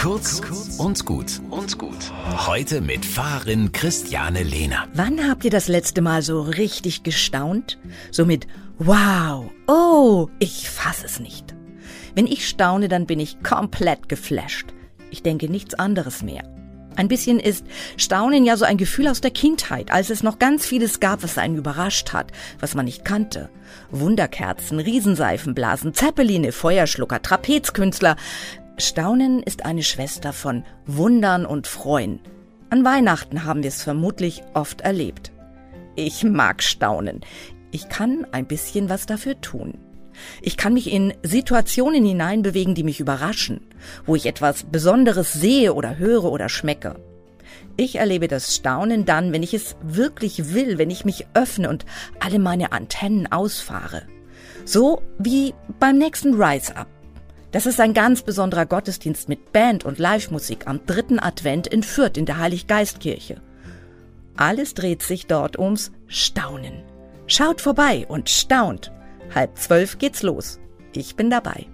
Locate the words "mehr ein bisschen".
16.22-17.38